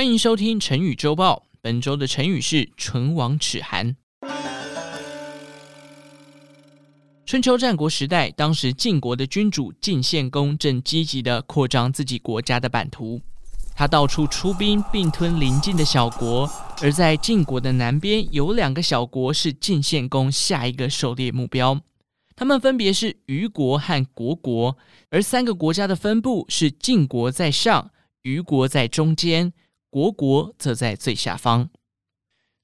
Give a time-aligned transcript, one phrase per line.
[0.00, 1.44] 欢迎收听成语周报。
[1.60, 3.94] 本周的成语是“唇亡齿寒”。
[7.26, 13.20] 春秋战国时代，当时晋国的君主晋献公正积极地扩张自己国家的版图，
[13.76, 16.50] 他到处出兵并吞邻近的小国。
[16.80, 21.78] 而在晋国的南边，有两个小国是晋献公下一个狩猎目标，
[22.34, 24.78] 他们分别是虞国和虢国。
[25.10, 27.90] 而三个国家的分布是晋国在上，
[28.22, 29.52] 虞国在中间。
[29.90, 31.68] 国国则在最下方。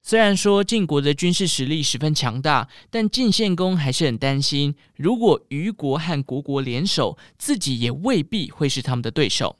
[0.01, 9.57] 虽然说晋国的军事实力十分强大，但晋献公还是很担心，如果虞国和国国联手，自己也未必会是他们的对手。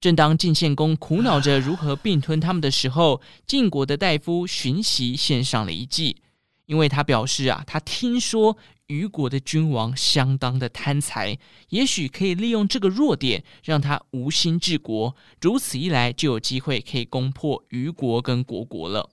[0.00, 6.22] 正当晋献公苦恼着如何并吞他们的时候，晋国的大夫荀息献上了一计，
[6.66, 8.58] 因为他表示啊，他听说。
[8.88, 11.38] 虞国的君王相当的贪财，
[11.68, 15.14] 也许可以利用这个弱点，让他无心治国。
[15.42, 19.10] 如此一来，就有机会可以攻破虞国跟国国了。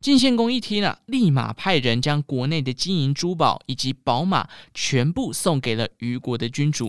[0.00, 6.88] 晋献公一听啊，立马派人将国内的金银珠宝以及宝马全部送给了虞国的君主。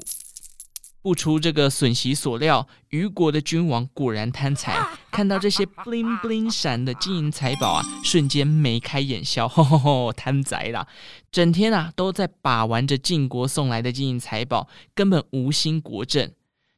[1.02, 4.78] 不出这个荀息所料，虞国的君王果然贪财，
[5.10, 10.86] 看到这些 bling bling 闪的金银财宝啊，瞬间眉开眼笑， 吼吼吼，贪财啦！
[11.32, 16.32] 整天啊都在把玩着晋国送来的金银财宝，根本无心国政。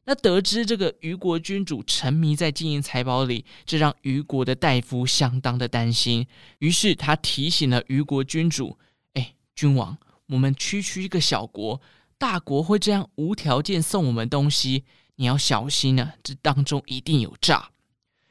[0.04, 6.26] 那得知这个虞国君主沉迷在金银财宝里，这让虞国的大夫相当的担心。
[6.58, 8.78] 于是他提醒了虞国君主
[9.14, 11.80] ：“哎，君王，我们区区一个小国。”
[12.22, 14.84] 大国会这样无条件送我们东西，
[15.16, 17.70] 你要小心呢、啊，这当中一定有诈。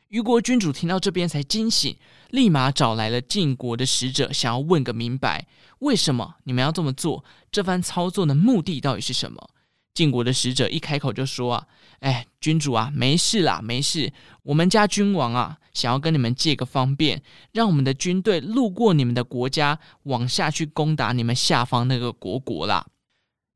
[0.08, 1.98] 虞国君主听到这边才惊醒，
[2.30, 5.46] 立马找来了晋国的使者，想要问个明白，
[5.80, 7.26] 为什么你们要这么做？
[7.52, 9.50] 这番操作的目的到底是什么？
[9.94, 11.68] 晋国的使者一开口就说啊，
[12.00, 22.88] 哎，君主啊，没事啦，没事，我们家君王啊，想要跟你们借个方便，让我们的军队路过你们的国家，往下去攻打你们下方那个国国啦。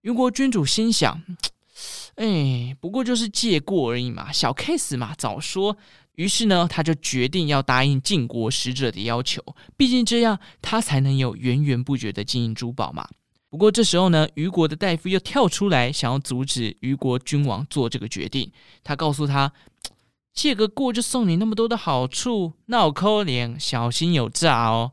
[0.05, 1.19] 虞国君主心想
[2.17, 5.75] ：“哎，不过就是借过而已嘛，小 case 嘛，早说。”
[6.13, 9.44] 于是呢，他就决定要答应晋国使者的要求，
[9.75, 13.09] 毕竟这样他才能有源源不绝的金银珠宝嘛。
[13.49, 18.51] 不过这时候呢，虞国的大夫又跳出来，想要阻止虞国君王做这个决定。
[18.83, 19.51] 他告诉他
[20.35, 24.91] ：“借个过就送你那么多的好处，闹扣脸，小心有诈哦。”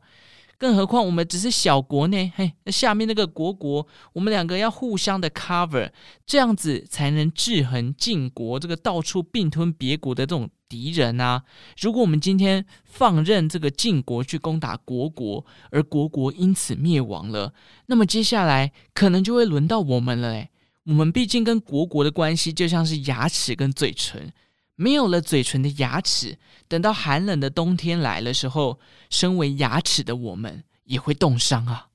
[0.63, 5.91] 更何况我们只是小国呢，嘿，下面那个国国，我们两个要互相的 cover，
[6.25, 11.43] 这样子才能制衡晋国这个到处并吞别国的这种敌人啊。
[11.81, 17.53] 如果我们今天放任这个晋国去攻打国国，而国国因此灭亡了，
[17.87, 20.49] 那么接下来可能就会轮到我们了嘞。
[20.85, 24.31] 我们毕竟跟国国的关系就像是牙齿跟嘴唇。
[24.75, 28.79] 没有了嘴唇的牙齿，等到寒冷的冬天来的时候，
[29.09, 31.89] 身为牙齿的我们也会冻伤啊！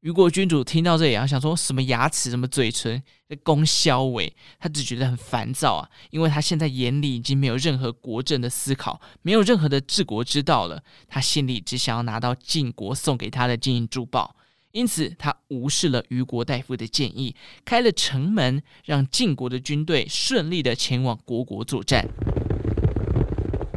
[0.00, 14.35] 虞国君主听到这里啊，想说什么牙齿，什么嘴唇的功效尾，他只觉得很烦躁啊，因为他现在眼里已经没有任何国政的思考，没有任何的治国之道了，他心里只想要拿到晋国送给他的金银珠宝。
[14.76, 22.06] 因此，他无视了虞国大夫的建议，开了城门，让晋国的军队顺利的前往国国作战。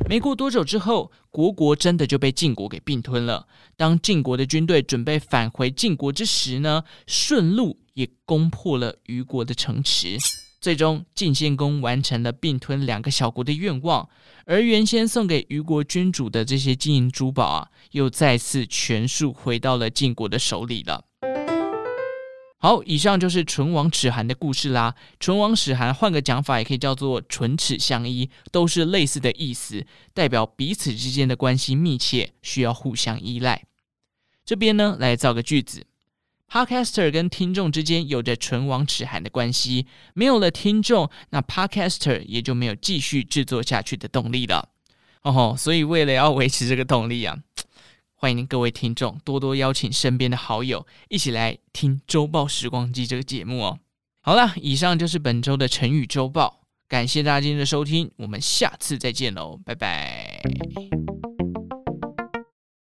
[0.09, 3.47] 没过多久之后，国国真的就被晋国给并吞了。
[3.77, 10.17] 当晋国的军队准备返回晋国之时呢，顺路也攻破了虞国的城池。
[10.61, 14.09] 最终，晋献公完成了并吞两个小国的愿望，
[14.45, 21.05] 而原先送给虞国君主的这些金银珠宝啊，又再次全数回到了晋国的手里了。
[22.57, 24.93] 好，以上就是唇亡齿寒的故事啦。
[25.17, 33.63] 唇亡齿寒，换个讲法也可以叫做唇齿相依，都是类似的意思，代表彼此之间的关系密切，需要互相依赖。
[34.43, 35.85] 这边呢，来造个句子。
[36.51, 44.69] Podcaster 跟听众之间有着唇亡齿寒的关系，没有了听众，那 Podcaster 也就没有继续制作下去的动力了。
[45.21, 47.37] 哦吼，所以为了要维持这个动力啊，
[48.15, 53.79] 欢迎各位听众多多邀请身边的好友一起来听《周报时光机》这个节目哦。
[54.21, 60.41] 好了，以上就是本周的成语周报，感谢大家今天的收听，我们下次再见喽，拜拜。